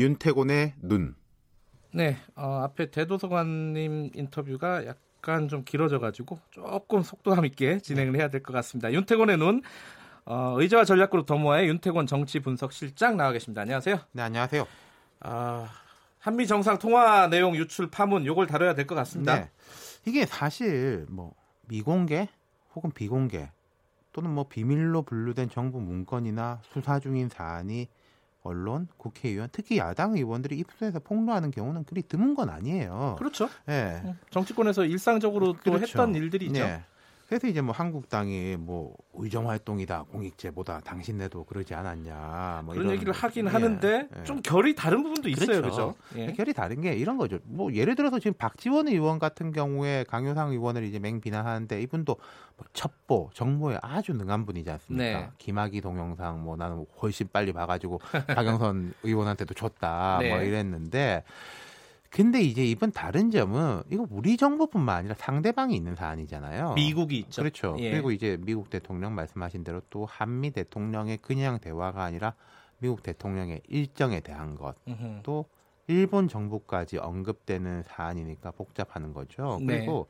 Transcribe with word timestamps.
윤태곤의 0.00 0.74
눈. 0.80 1.14
네, 1.92 2.16
어, 2.34 2.60
앞에 2.64 2.90
대도서관님 2.90 4.10
인터뷰가 4.14 4.86
약간 4.86 5.48
좀 5.48 5.62
길어져가지고 5.64 6.38
조금 6.50 7.02
속도감 7.02 7.44
있게 7.46 7.80
진행을 7.80 8.16
해야 8.16 8.28
될 8.28 8.42
것 8.42 8.52
같습니다. 8.54 8.90
윤태곤의 8.92 9.36
눈, 9.36 9.60
어, 10.24 10.54
의제와 10.58 10.84
전략그룹 10.84 11.26
더모아의 11.26 11.68
윤태곤 11.68 12.06
정치분석실장 12.06 13.18
나와 13.18 13.32
계십니다. 13.32 13.60
안녕하세요. 13.62 13.98
네, 14.12 14.22
안녕하세요. 14.22 14.66
아, 15.20 15.68
한미 16.18 16.46
정상 16.46 16.78
통화 16.78 17.26
내용 17.28 17.54
유출 17.54 17.90
파문 17.90 18.24
요걸 18.24 18.46
다뤄야 18.46 18.74
될 18.74 18.86
것 18.86 18.94
같습니다. 18.94 19.34
네. 19.34 19.50
이게 20.06 20.24
사실 20.24 21.04
뭐 21.10 21.34
미공개 21.68 22.28
혹은 22.74 22.90
비공개 22.90 23.50
또는 24.12 24.30
뭐 24.30 24.44
비밀로 24.48 25.02
분류된 25.02 25.50
정부 25.50 25.78
문건이나 25.80 26.60
수사 26.72 26.98
중인 27.00 27.28
사안이 27.28 27.88
언론, 28.42 28.88
국회의원, 28.96 29.48
특히 29.52 29.78
야당 29.78 30.14
의원들이 30.14 30.56
입수해서 30.58 30.98
폭로하는 30.98 31.50
경우는 31.50 31.84
그리 31.84 32.02
드문 32.02 32.34
건 32.34 32.48
아니에요. 32.48 33.16
그렇죠. 33.18 33.48
예. 33.68 34.00
네. 34.02 34.14
정치권에서 34.30 34.84
일상적으로 34.84 35.52
또 35.64 35.72
그렇죠. 35.72 35.82
했던 35.82 36.14
일들이 36.14 36.46
죠 36.52 36.52
네. 36.52 36.84
그래서 37.30 37.46
이제 37.46 37.60
뭐 37.60 37.72
한국당이 37.72 38.56
뭐 38.58 38.96
의정 39.14 39.48
활동이다 39.48 40.02
공익제보다 40.10 40.80
당신네도 40.80 41.44
그러지 41.44 41.74
않았냐 41.74 42.62
뭐 42.64 42.74
그런 42.74 42.86
이런 42.86 42.96
얘기를 42.96 43.12
하긴 43.12 43.46
예, 43.46 43.50
하는데 43.50 44.08
예. 44.18 44.24
좀 44.24 44.42
결이 44.42 44.74
다른 44.74 45.04
부분도 45.04 45.28
있어요, 45.28 45.62
그렇죠? 45.62 45.94
예. 46.16 46.32
결이 46.32 46.52
다른 46.52 46.80
게 46.80 46.92
이런 46.92 47.18
거죠. 47.18 47.38
뭐 47.44 47.72
예를 47.72 47.94
들어서 47.94 48.18
지금 48.18 48.34
박지원 48.36 48.88
의원 48.88 49.20
같은 49.20 49.52
경우에 49.52 50.04
강효상 50.08 50.50
의원을 50.50 50.82
이제 50.82 50.98
맹 50.98 51.20
비난하는데 51.20 51.80
이분도 51.82 52.16
뭐 52.56 52.66
첩보 52.72 53.30
정보에 53.32 53.78
아주 53.80 54.12
능한 54.12 54.44
분이지 54.44 54.68
않습니까? 54.68 55.20
네. 55.20 55.30
김학의 55.38 55.82
동영상 55.82 56.42
뭐 56.42 56.56
나는 56.56 56.84
훨씬 57.00 57.28
빨리 57.32 57.52
봐가지고 57.52 58.00
박영선 58.34 58.94
의원한테도 59.04 59.54
줬다 59.54 60.14
뭐 60.14 60.22
네. 60.24 60.34
뭐 60.34 60.42
이랬는데. 60.42 61.22
근데 62.10 62.40
이제 62.40 62.64
이번 62.64 62.90
다른 62.90 63.30
점은 63.30 63.82
이거 63.88 64.04
우리 64.10 64.36
정부뿐만 64.36 64.96
아니라 64.96 65.14
상대방이 65.14 65.76
있는 65.76 65.94
사안이잖아요. 65.94 66.74
미국이 66.74 67.18
있죠. 67.18 67.42
그렇죠. 67.42 67.76
예. 67.78 67.92
그리고 67.92 68.10
이제 68.10 68.36
미국 68.40 68.68
대통령 68.68 69.14
말씀하신 69.14 69.62
대로 69.62 69.80
또 69.90 70.06
한미 70.06 70.50
대통령의 70.50 71.18
그냥 71.18 71.60
대화가 71.60 72.02
아니라 72.02 72.34
미국 72.78 73.02
대통령의 73.02 73.62
일정에 73.68 74.20
대한 74.20 74.56
것. 74.56 74.74
또 75.22 75.46
일본 75.90 76.28
정부까지 76.28 76.98
언급되는 76.98 77.82
사안이니까 77.82 78.52
복잡하는 78.52 79.12
거죠. 79.12 79.58
네. 79.60 79.78
그리고 79.78 80.06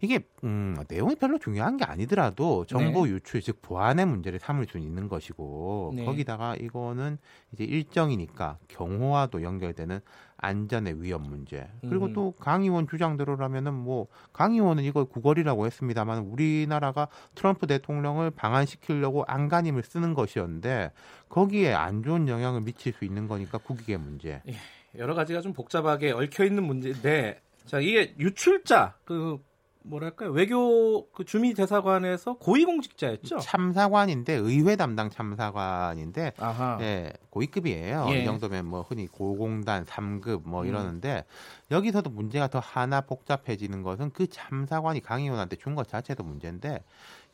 이게 0.00 0.26
음, 0.42 0.76
내용이 0.88 1.14
별로 1.14 1.38
중요한 1.38 1.76
게 1.76 1.84
아니더라도 1.84 2.64
정보 2.66 3.06
네. 3.06 3.12
유출 3.12 3.40
즉 3.40 3.62
보안의 3.62 4.04
문제를 4.06 4.40
삼을 4.40 4.66
수 4.66 4.78
있는 4.78 5.08
것이고 5.08 5.92
네. 5.94 6.04
거기다가 6.04 6.56
이거는 6.56 7.18
이제 7.52 7.62
일정이니까 7.62 8.58
경호와도 8.66 9.42
연결되는 9.42 10.00
안전의 10.38 11.00
위험 11.00 11.22
문제 11.22 11.68
그리고 11.82 12.06
음. 12.06 12.12
또 12.14 12.34
강 12.40 12.62
의원 12.62 12.88
주장대로라면은 12.88 13.72
뭐 13.74 14.08
강 14.32 14.54
의원은 14.54 14.82
이걸 14.82 15.04
구걸이라고 15.04 15.66
했습니다만 15.66 16.18
우리나라가 16.18 17.06
트럼프 17.36 17.68
대통령을 17.68 18.32
방한시키려고 18.32 19.24
안간힘을 19.28 19.84
쓰는 19.84 20.14
것이었는데 20.14 20.90
거기에 21.28 21.72
안 21.74 22.02
좋은 22.02 22.26
영향을 22.26 22.62
미칠 22.62 22.92
수 22.92 23.04
있는 23.04 23.28
거니까 23.28 23.58
국익의 23.58 23.98
문제. 23.98 24.42
예, 24.48 24.54
여러 24.96 25.14
가지가 25.14 25.40
좀 25.40 25.52
복잡하게 25.52 26.12
얽혀 26.12 26.44
있는 26.44 26.64
문제인데 26.64 27.40
자 27.66 27.78
이게 27.78 28.14
유출자 28.18 28.96
그 29.04 29.38
뭐랄까요 29.84 30.30
외교 30.30 31.08
그 31.10 31.24
주미 31.24 31.54
대사관에서 31.54 32.34
고위 32.34 32.64
공직자였죠. 32.64 33.38
참사관인데 33.40 34.34
의회 34.34 34.76
담당 34.76 35.10
참사관인데 35.10 36.32
아하. 36.38 36.78
예, 36.80 37.12
고위급이에요. 37.30 38.06
예. 38.10 38.22
이 38.22 38.24
정도면 38.24 38.66
뭐 38.66 38.82
흔히 38.82 39.06
고공단 39.06 39.84
3급 39.84 40.42
뭐 40.44 40.62
음. 40.62 40.68
이러는데 40.68 41.24
여기서도 41.70 42.10
문제가 42.10 42.48
더 42.48 42.58
하나 42.60 43.00
복잡해지는 43.00 43.82
것은 43.82 44.10
그 44.12 44.28
참사관이 44.28 45.00
강의원한테 45.00 45.56
준 45.56 45.72
것 45.74 45.88
자체도 45.88 46.22
문제인데 46.22 46.84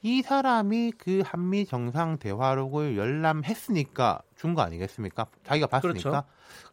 이 0.02 0.22
사람이 0.22 0.92
그 0.96 1.22
한미 1.26 1.66
정상 1.66 2.18
대화록을 2.18 2.96
열람했으니까 2.96 4.22
준 4.36 4.54
거 4.54 4.62
아니겠습니까? 4.62 5.26
자기가 5.44 5.66
봤으니까. 5.66 6.00
그렇죠. 6.00 6.22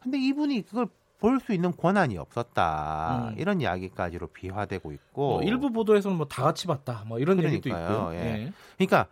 근데 0.00 0.18
이분이 0.18 0.62
그걸 0.66 0.86
볼 1.18 1.40
수 1.40 1.52
있는 1.52 1.74
권한이 1.76 2.18
없었다. 2.18 3.30
음. 3.32 3.38
이런 3.38 3.60
이야기까지로 3.60 4.28
비화되고 4.28 4.92
있고 4.92 5.28
뭐 5.30 5.42
일부 5.42 5.70
보도에서는 5.72 6.16
뭐 6.16 6.26
다 6.28 6.42
같이 6.42 6.66
봤다. 6.66 7.04
뭐 7.06 7.18
이런 7.18 7.36
그러니까요. 7.36 7.54
얘기도 7.56 7.68
있고요. 7.70 8.10
예. 8.14 8.42
예. 8.44 8.52
그러니까 8.76 9.06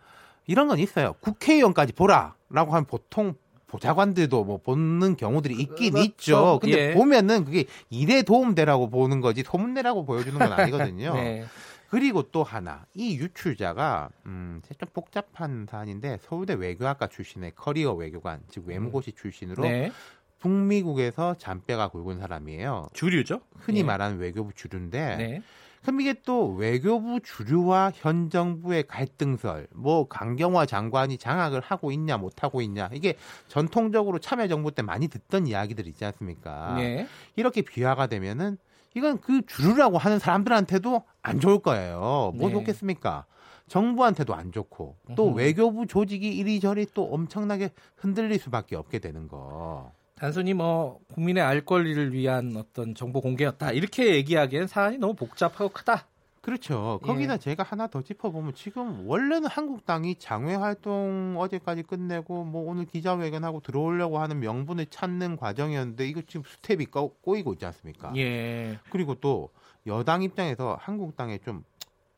이런 0.47 0.67
건 0.67 0.79
있어요. 0.79 1.13
국회의원까지 1.21 1.93
보라라고 1.93 2.71
하면 2.71 2.85
보통 2.85 3.33
보좌관들도 3.67 4.43
뭐 4.43 4.57
보는 4.59 5.17
경우들이 5.17 5.55
있긴 5.55 5.93
그렇죠. 5.93 6.05
있죠. 6.05 6.59
근데 6.61 6.89
예. 6.89 6.93
보면은 6.93 7.45
그게 7.45 7.65
일에 7.89 8.21
도움되라고 8.21 8.89
보는 8.89 9.21
거지 9.21 9.43
소문내라고 9.43 10.05
보여주는 10.05 10.37
건 10.37 10.53
아니거든요. 10.53 11.13
네. 11.15 11.45
그리고 11.89 12.23
또 12.23 12.43
하나 12.43 12.85
이 12.93 13.17
유출자가 13.17 14.09
음, 14.25 14.61
좀 14.67 14.89
복잡한 14.93 15.65
사안인데 15.69 16.19
서울대 16.21 16.53
외교학과 16.53 17.07
출신의 17.07 17.53
커리어 17.55 17.93
외교관 17.93 18.41
즉 18.49 18.67
외무고시 18.67 19.13
출신으로 19.13 19.63
네. 19.63 19.91
북미국에서 20.39 21.35
잔뼈가 21.35 21.87
굵은 21.89 22.19
사람이에요. 22.19 22.89
주류죠? 22.93 23.41
흔히 23.57 23.81
네. 23.81 23.87
말하는 23.87 24.17
외교부 24.17 24.53
주류인데 24.53 25.15
네. 25.17 25.41
그럼 25.81 26.01
이게 26.01 26.15
또 26.25 26.51
외교부 26.53 27.19
주류와 27.21 27.91
현 27.93 28.31
정부의 28.31 28.87
갈등설, 28.87 29.67
뭐 29.71 30.07
강경화 30.07 30.65
장관이 30.65 31.19
장악을 31.19 31.59
하고 31.59 31.91
있냐 31.91 32.17
못 32.17 32.43
하고 32.43 32.61
있냐 32.61 32.89
이게 32.91 33.15
전통적으로 33.47 34.17
참여정부 34.17 34.71
때 34.71 34.81
많이 34.81 35.07
듣던 35.07 35.45
이야기들 35.45 35.87
있지 35.87 36.03
않습니까? 36.05 36.75
네. 36.77 37.07
이렇게 37.35 37.61
비화가 37.61 38.07
되면은 38.07 38.57
이건 38.95 39.19
그 39.21 39.45
주류라고 39.45 39.99
하는 39.99 40.17
사람들한테도 40.17 41.03
안 41.21 41.39
좋을 41.39 41.59
거예요. 41.59 42.31
뭐 42.35 42.49
네. 42.49 42.53
좋겠습니까? 42.53 43.25
정부한테도 43.67 44.33
안 44.33 44.51
좋고 44.51 44.95
또 45.15 45.31
외교부 45.31 45.85
조직이 45.85 46.35
이리저리 46.35 46.87
또 46.93 47.03
엄청나게 47.13 47.69
흔들릴 47.97 48.39
수밖에 48.39 48.75
없게 48.75 48.99
되는 48.99 49.27
거. 49.27 49.91
단순히 50.15 50.53
뭐 50.53 50.99
국민의 51.13 51.43
알 51.43 51.65
권리를 51.65 52.13
위한 52.13 52.55
어떤 52.55 52.95
정보 52.95 53.21
공개였다 53.21 53.71
이렇게 53.71 54.15
얘기하기엔 54.15 54.67
사안이 54.67 54.97
너무 54.97 55.13
복잡하고 55.13 55.69
크다. 55.69 56.07
그렇죠. 56.45 56.99
거기다 57.01 57.33
예. 57.33 57.37
제가 57.39 57.63
하나 57.63 57.87
더 57.87 58.03
짚어보면 58.03 58.53
지금 58.53 59.07
원래는 59.09 59.47
한국당이 59.47 60.19
장외 60.19 60.53
활동 60.53 61.35
어제까지 61.39 61.81
끝내고 61.81 62.43
뭐 62.43 62.69
오늘 62.69 62.85
기자회견하고 62.85 63.61
들어오려고 63.61 64.19
하는 64.19 64.39
명분을 64.39 64.85
찾는 64.85 65.37
과정이었는데 65.37 66.07
이거 66.07 66.21
지금 66.27 66.43
스텝이 66.45 66.85
꼬이고 67.23 67.53
있지 67.53 67.65
않습니까? 67.65 68.13
예. 68.15 68.77
그리고 68.91 69.15
또 69.15 69.49
여당 69.87 70.21
입장에서 70.21 70.77
한국당에 70.79 71.39
좀 71.39 71.63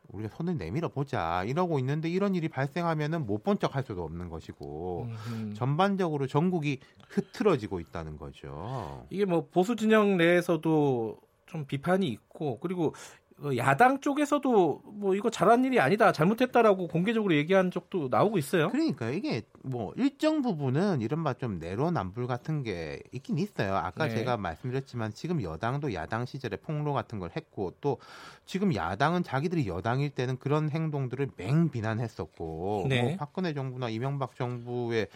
우리가 0.10 0.30
손을 0.36 0.58
내밀어 0.58 0.88
보자 0.90 1.44
이러고 1.46 1.80
있는데 1.80 2.10
이런 2.10 2.34
일이 2.36 2.48
발생하면은 2.50 3.26
못 3.26 3.44
본 3.44 3.58
척 3.60 3.76
할 3.76 3.84
수도 3.84 4.04
없는 4.04 4.30
것이고 4.30 5.08
음흠. 5.10 5.54
전반적으로 5.54 6.28
전국이 6.28 6.80
흐트러지고 7.10 7.80
있다는 7.80 8.18
거죠. 8.18 9.06
이게 9.10 9.26
뭐 9.26 9.48
보수 9.50 9.76
진영 9.76 10.18
내에서도 10.18 11.18
좀 11.46 11.66
비판이 11.66 12.08
있고 12.08 12.60
그리고 12.60 12.88
어, 12.88 13.27
야당 13.56 14.02
쪽에서도 14.02 14.82
뭐 14.84 15.16
이거 15.16 15.30
잘한 15.30 15.64
일이 15.64 15.80
아니다, 15.80 16.12
잘못했다라고 16.12 16.88
공개적으로 16.88 17.36
얘기한 17.36 17.70
적도 17.70 18.08
나오고 18.10 18.40
있어요. 18.40 18.70
그러니까 18.72 19.12
이게 19.12 19.44
뭐 19.62 19.94
일정 19.96 20.42
부분은 20.42 21.02
이른바 21.02 21.34
좀 21.36 21.60
내로남불 21.60 22.26
같은 22.26 22.64
게 22.64 23.00
있긴 23.12 23.38
있어요. 23.38 23.76
아까 23.76 24.08
네. 24.08 24.16
제가 24.16 24.38
말씀드렸지만 24.38 25.14
지금 25.14 25.44
여당도 25.44 25.94
야당 25.94 26.26
시절에 26.26 26.58
폭로 26.58 26.94
같은 26.94 27.20
걸 27.20 27.30
했고 27.36 27.74
또 27.80 28.00
지금 28.46 28.74
야당은 28.74 29.24
자기들이 29.24 29.68
여당일 29.68 30.10
때는 30.10 30.38
그런 30.40 30.72
행동들을 30.72 31.30
맹 31.38 31.70
비난했었고 31.70 32.88
네. 32.90 33.04
뭐 33.04 33.18
박근혜 33.18 33.54
정부나 33.54 33.90
이명박 33.90 34.36
정부의 34.36 35.08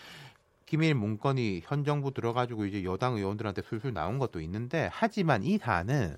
기밀 0.68 0.94
문건이 0.94 1.64
현 1.66 1.84
정부 1.84 2.14
들어가지고 2.14 2.66
이제 2.66 2.84
여당 2.84 3.16
의원들한테 3.16 3.64
술술 3.64 3.94
나온 3.94 4.20
것도 4.20 4.40
있는데 4.42 4.90
하지만 4.92 5.44
이 5.44 5.58
사안은 5.58 6.18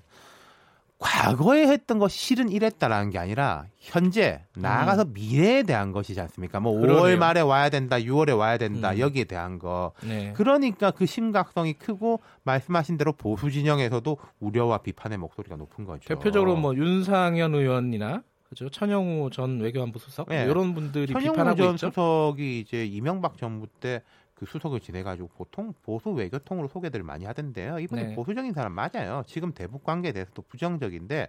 과거에 1.04 1.66
했던 1.66 1.98
것이 1.98 2.18
실은 2.18 2.48
이랬다라는 2.48 3.10
게 3.10 3.18
아니라 3.18 3.66
현재 3.78 4.42
나아가서 4.56 5.02
음. 5.02 5.12
미래에 5.12 5.62
대한 5.62 5.92
것이지 5.92 6.18
않습니까? 6.18 6.60
뭐 6.60 6.72
그러네요. 6.80 7.02
5월 7.02 7.18
말에 7.18 7.42
와야 7.42 7.68
된다, 7.68 7.96
6월에 7.98 8.36
와야 8.36 8.56
된다 8.56 8.92
음. 8.92 8.98
여기에 8.98 9.24
대한 9.24 9.58
거. 9.58 9.92
네. 10.02 10.32
그러니까 10.34 10.90
그 10.90 11.04
심각성이 11.04 11.74
크고 11.74 12.20
말씀하신 12.44 12.96
대로 12.96 13.12
보수 13.12 13.50
진영에서도 13.50 14.16
우려와 14.40 14.78
비판의 14.78 15.18
목소리가 15.18 15.56
높은 15.56 15.84
거죠. 15.84 16.08
대표적으로 16.08 16.56
뭐 16.56 16.74
윤상현 16.74 17.54
의원이나 17.54 18.22
그죠 18.48 18.70
천영우 18.70 19.30
전 19.30 19.60
외교안보 19.60 19.98
수석 19.98 20.28
네. 20.30 20.44
이런 20.44 20.74
분들이 20.74 21.12
천영우 21.12 21.32
비판하고 21.32 21.56
전 21.58 21.74
있죠. 21.74 21.90
수석이 21.90 22.60
이제 22.60 22.86
이명박 22.86 23.36
정부 23.36 23.66
때 23.66 24.02
그 24.34 24.46
수석을 24.46 24.80
지내가지고 24.80 25.28
보통 25.28 25.72
보수 25.82 26.10
외교통으로 26.10 26.68
소개들을 26.68 27.04
많이 27.04 27.24
하던데요. 27.24 27.78
이분이 27.78 28.02
네. 28.02 28.14
보수적인 28.14 28.52
사람 28.52 28.72
맞아요. 28.72 29.22
지금 29.26 29.52
대북 29.52 29.84
관계에 29.84 30.12
대해서도 30.12 30.42
부정적인데 30.42 31.28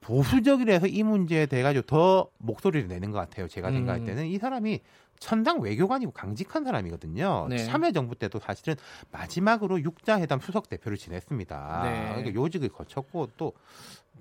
보수적이라서 0.00 0.88
이 0.88 1.02
문제에 1.02 1.46
대해 1.46 1.62
가지고 1.62 1.86
더 1.86 2.30
목소리를 2.38 2.88
내는 2.88 3.12
것 3.12 3.18
같아요. 3.18 3.46
제가 3.46 3.68
음. 3.68 3.74
생각할 3.74 4.04
때는 4.04 4.26
이 4.26 4.38
사람이 4.38 4.80
천당 5.20 5.60
외교관이고 5.60 6.12
강직한 6.12 6.64
사람이거든요. 6.64 7.46
네. 7.50 7.58
참여정부 7.58 8.16
때도 8.16 8.40
사실은 8.40 8.74
마지막으로 9.12 9.82
육자회담 9.82 10.40
수석 10.40 10.68
대표를 10.68 10.98
지냈습니다. 10.98 11.80
네. 11.84 12.08
그러니까 12.08 12.34
요직을 12.34 12.70
거쳤고 12.70 13.28
또 13.36 13.52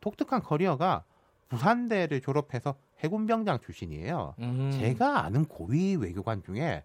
독특한 0.01 0.43
커리어가 0.43 1.03
부산대를 1.49 2.21
졸업해서 2.21 2.75
해군병장 2.99 3.59
출신이에요. 3.61 4.35
음. 4.39 4.71
제가 4.73 5.23
아는 5.23 5.45
고위 5.45 5.95
외교관 5.95 6.43
중에 6.43 6.83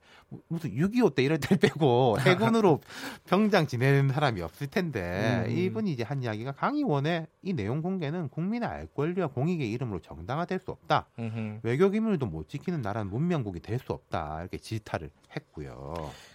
무슨 0.49 0.71
6.25 0.71 1.15
때 1.15 1.23
이럴 1.23 1.39
때 1.39 1.57
빼고 1.57 2.17
해군으로 2.21 2.81
병장 3.27 3.67
지내는 3.67 4.09
사람이 4.13 4.41
없을 4.41 4.69
텐데 4.69 5.45
음. 5.47 5.51
이분이 5.57 5.91
이제 5.93 6.03
한 6.03 6.23
이야기가 6.23 6.53
강의원의 6.53 7.27
이 7.43 7.53
내용 7.53 7.83
공개는 7.83 8.29
국민의 8.29 8.69
알 8.69 8.87
권리와 8.95 9.29
공익의 9.29 9.71
이름으로 9.73 10.01
정당화될 10.01 10.61
수 10.61 10.71
없다. 10.71 11.07
음흠. 11.19 11.61
외교 11.63 11.91
기밀도 11.91 12.27
못 12.27 12.49
지키는 12.49 12.81
나라는 12.81 13.11
문명국이 13.11 13.61
될 13.61 13.75
수 13.85 13.93
없다. 13.93 14.39
이렇게 14.41 14.57
질타를 14.57 15.11
했고요. 15.37 15.95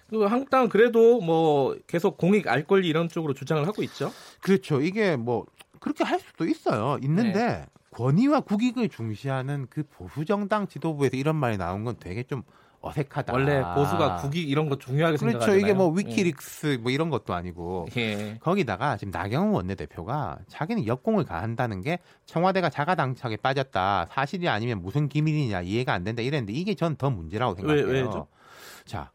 그 0.10 0.24
한땅 0.26 0.70
그래도 0.70 1.20
뭐 1.22 1.76
계속 1.88 2.18
공익 2.18 2.48
알 2.48 2.64
권리 2.68 2.88
이런 2.88 3.08
쪽으로 3.10 3.34
주장을 3.34 3.66
하고 3.66 3.81
있죠. 3.84 4.12
그렇죠. 4.42 4.81
이게 4.81 5.16
뭐 5.16 5.46
그렇게 5.80 6.04
할 6.04 6.20
수도 6.20 6.46
있어요. 6.46 7.00
있는데 7.02 7.48
네. 7.48 7.66
권위와 7.91 8.41
국익을 8.41 8.89
중시하는 8.89 9.68
그 9.69 9.83
보수 9.83 10.25
정당 10.25 10.68
지도부에서 10.68 11.18
이런 11.18 11.36
말이 11.36 11.57
나온 11.57 11.83
건 11.83 11.95
되게 12.00 12.24
좀 12.24 12.44
어색하다. 12.81 13.33
원래 13.33 13.62
보수가 13.75 14.18
국익 14.18 14.47
이런 14.50 14.69
거 14.69 14.77
중요하게 14.77 15.18
그렇죠. 15.18 15.31
생각하잖아요. 15.31 15.59
이게 15.59 15.74
뭐 15.74 15.89
위키릭스 15.89 16.68
예. 16.68 16.77
뭐 16.77 16.91
이런 16.91 17.09
것도 17.09 17.33
아니고 17.33 17.88
예. 17.97 18.38
거기다가 18.39 18.95
지금 18.95 19.12
나경원 19.12 19.53
원내대표가 19.53 20.39
자기는 20.47 20.88
역공을 20.88 21.25
가한다는 21.25 21.81
게 21.81 22.00
청와대가 22.25 22.69
자가당착에 22.69 23.36
빠졌다. 23.38 24.07
사실이 24.09 24.47
아니면 24.47 24.81
무슨 24.81 25.09
기밀이냐 25.09 25.62
이해가 25.62 25.92
안 25.92 26.06
된다 26.06 26.21
이랬는데 26.21 26.53
이게 26.53 26.74
전 26.74 26.95
더 26.95 27.09
문제라고 27.09 27.56
생각해요. 27.56 27.85
왜, 27.85 27.92
왜죠? 28.01 28.27
자 28.85 29.12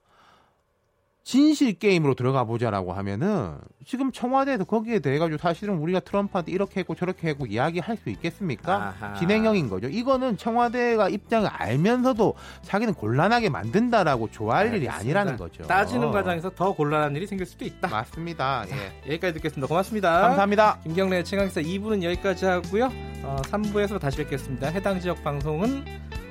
진실 1.25 1.79
게임으로 1.79 2.15
들어가 2.15 2.44
보자라고 2.44 2.93
하면은 2.93 3.55
지금 3.87 4.12
청와대에서 4.12 4.65
거기에 4.65 4.99
대해 4.99 5.19
가지고 5.19 5.38
사실은 5.38 5.79
우리가 5.79 6.00
트럼프한테 6.00 6.53
이렇게 6.53 6.81
했고 6.81 6.94
저렇게 6.94 7.29
했고 7.29 7.47
이야기할 7.47 7.97
수 7.97 8.11
있겠습니까? 8.11 8.94
아하. 9.00 9.15
진행형인 9.15 9.71
거죠. 9.71 9.88
이거는 9.88 10.37
청와대가 10.37 11.09
입장을 11.09 11.49
알면서도 11.50 12.35
자기는 12.62 12.93
곤란하게 12.93 13.49
만든다라고 13.49 14.31
좋아할 14.31 14.67
알겠습니다. 14.67 14.93
일이 14.93 15.00
아니라는 15.00 15.38
거죠. 15.38 15.62
따지는 15.62 16.12
과정에서 16.12 16.50
더 16.50 16.73
곤란한 16.75 17.17
일이 17.17 17.27
생길 17.27 17.47
수도 17.47 17.65
있다. 17.65 17.88
맞습니다. 17.88 18.67
자, 18.67 18.77
예. 18.77 19.12
여기까지 19.12 19.32
듣겠습니다. 19.35 19.67
고맙습니다. 19.67 20.20
감사합니다. 20.20 20.81
김경래 20.82 21.23
최강기사 21.23 21.62
2부는 21.62 22.03
여기까지 22.03 22.44
하고요. 22.44 22.91
어, 23.23 23.37
3부에서 23.44 23.99
다시 23.99 24.19
뵙겠습니다. 24.19 24.69
해당 24.69 25.00
지역 25.00 25.25
방송은 25.25 25.85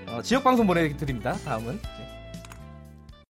어, 0.07 0.22
지역 0.22 0.44
방송 0.44 0.68
보내드립니다. 0.68 1.34
다음은. 1.46 2.03